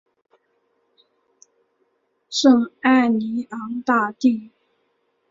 [2.27, 4.49] 圣艾尼昂大地。